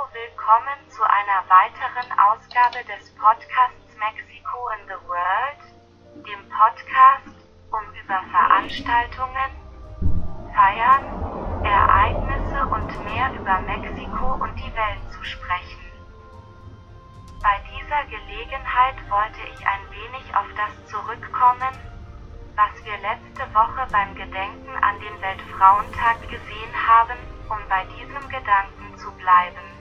[0.00, 5.60] Hallo, willkommen zu einer weiteren Ausgabe des Podcasts Mexico in the World,
[6.24, 7.36] dem Podcast,
[7.70, 9.50] um über Veranstaltungen,
[10.54, 15.84] Feiern, Ereignisse und mehr über Mexiko und die Welt zu sprechen.
[17.42, 21.76] Bei dieser Gelegenheit wollte ich ein wenig auf das zurückkommen,
[22.56, 27.18] was wir letzte Woche beim Gedenken an den Weltfrauentag gesehen haben,
[27.50, 29.79] um bei diesem Gedanken zu bleiben.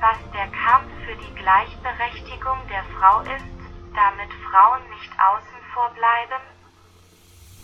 [0.00, 3.58] Was der Kampf für die Gleichberechtigung der Frau ist,
[3.94, 6.42] damit Frauen nicht außen vor bleiben,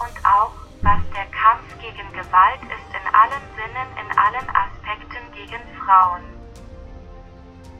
[0.00, 0.52] und auch,
[0.82, 6.22] was der Kampf gegen Gewalt ist in allen Sinnen, in allen Aspekten gegen Frauen.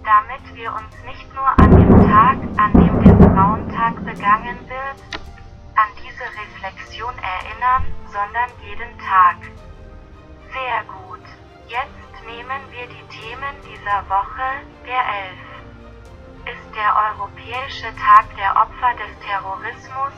[0.05, 5.21] Damit wir uns nicht nur an dem Tag, an dem der Frauentag begangen wird,
[5.75, 9.37] an diese Reflexion erinnern, sondern jeden Tag.
[10.53, 11.25] Sehr gut.
[11.67, 14.49] Jetzt nehmen wir die Themen dieser Woche,
[14.87, 15.03] der
[16.47, 16.57] 11.
[16.57, 20.13] Ist der Europäische Tag der Opfer des Terrorismus?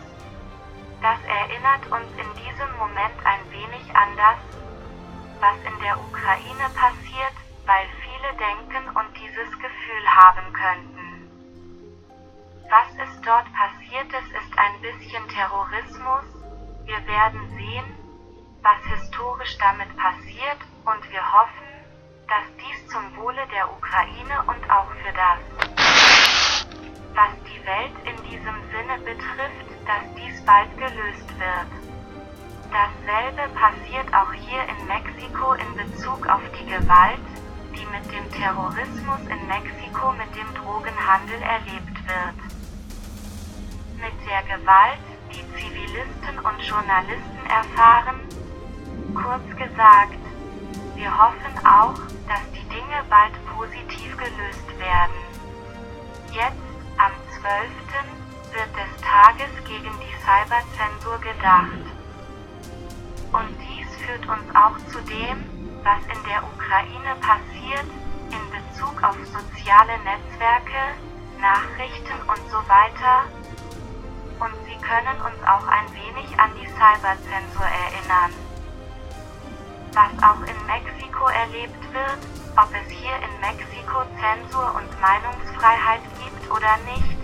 [1.02, 4.38] Das erinnert uns in diesem Moment ein wenig an das,
[5.40, 10.96] was in der Ukraine passiert, weil viele denken und dieses Gefühl haben könnten.
[12.70, 16.24] Was ist dort passiert ist, ist ein bisschen Terrorismus.
[16.86, 17.86] Wir werden sehen,
[18.62, 21.65] was historisch damit passiert und wir hoffen,
[23.96, 25.40] Ukraine und auch für das,
[27.14, 31.72] was die Welt in diesem Sinne betrifft, dass dies bald gelöst wird.
[32.68, 37.24] Dasselbe passiert auch hier in Mexiko in Bezug auf die Gewalt,
[37.72, 42.36] die mit dem Terrorismus in Mexiko mit dem Drogenhandel erlebt wird
[43.96, 45.00] mit der Gewalt,
[45.32, 48.20] die Zivilisten und Journalisten erfahren?
[49.14, 50.20] Kurz gesagt,
[50.96, 51.96] wir hoffen auch,
[52.28, 55.20] dass die Dinge bald positiv gelöst werden.
[56.30, 56.68] Jetzt,
[56.98, 57.72] am 12.
[58.52, 61.84] wird des Tages gegen die Cyberzensur gedacht.
[63.32, 65.40] Und dies führt uns auch zu dem,
[65.82, 67.88] was in der Ukraine passiert
[68.28, 71.00] in Bezug auf soziale Netzwerke,
[71.40, 73.24] Nachrichten und so weiter,
[74.40, 78.32] und sie können uns auch ein wenig an die Cyberzensur erinnern.
[79.92, 82.20] Was auch in Mexiko erlebt wird,
[82.56, 82.95] ob es
[84.26, 87.18] Zensur und Meinungsfreiheit gibt oder nicht,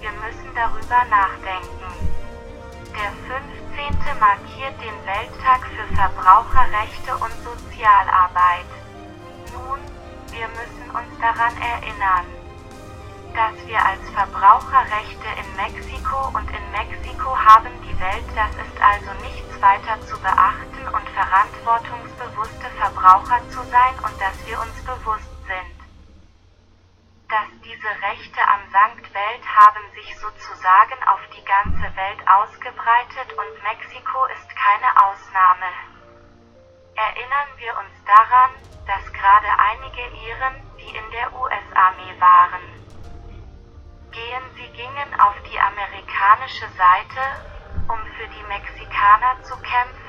[0.00, 1.92] wir müssen darüber nachdenken.
[2.96, 4.18] Der 15.
[4.18, 8.70] markiert den Welttag für Verbraucherrechte und Sozialarbeit.
[9.52, 9.80] Nun,
[10.32, 12.24] wir müssen uns daran erinnern
[13.34, 19.10] dass wir als Verbraucherrechte in Mexiko und in Mexiko haben die Welt, das ist also
[19.26, 25.33] nichts weiter zu beachten und verantwortungsbewusste Verbraucher zu sein und dass wir uns bewusst
[27.64, 34.24] diese Rechte am Sankt Welt haben sich sozusagen auf die ganze Welt ausgebreitet und Mexiko
[34.26, 35.72] ist keine Ausnahme.
[36.94, 38.52] Erinnern wir uns daran,
[38.86, 42.64] dass gerade einige Iren, die in der US-Armee waren,
[44.12, 44.44] gehen.
[44.56, 47.24] Sie gingen auf die amerikanische Seite,
[47.88, 50.04] um für die Mexikaner zu kämpfen,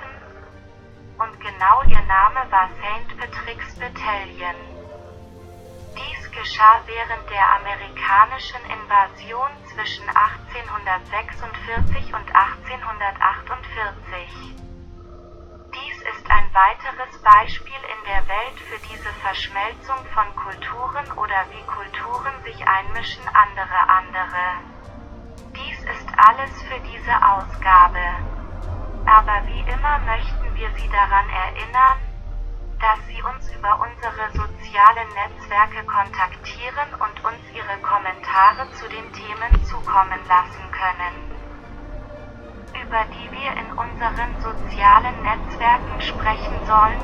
[1.17, 3.17] und genau ihr Name war St.
[3.17, 4.55] Patrick's Battalion.
[5.95, 14.55] Dies geschah während der amerikanischen Invasion zwischen 1846 und 1848
[16.05, 22.43] ist ein weiteres Beispiel in der Welt für diese Verschmelzung von Kulturen oder wie Kulturen
[22.43, 24.61] sich einmischen andere andere.
[25.55, 28.05] Dies ist alles für diese Ausgabe.
[29.05, 32.04] Aber wie immer möchten wir Sie daran erinnern,
[32.79, 39.63] dass Sie uns über unsere sozialen Netzwerke kontaktieren und uns Ihre Kommentare zu den Themen
[39.65, 41.35] zukommen lassen können
[42.81, 47.01] über die wir in unseren sozialen Netzwerken sprechen sollen?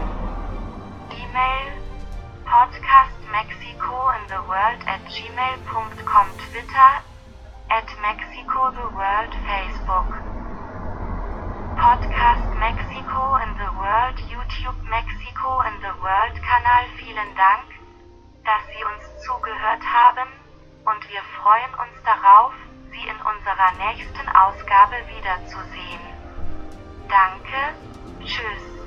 [1.09, 1.81] E-Mail
[2.45, 6.91] Podcast Mexico in the World at gmail.com Twitter
[7.69, 10.11] at Mexico the World Facebook
[11.75, 13.00] Podcast Mexico
[21.91, 22.53] uns darauf,
[22.91, 26.02] Sie in unserer nächsten Ausgabe wiederzusehen.
[27.08, 27.76] Danke,
[28.20, 28.80] tschüss.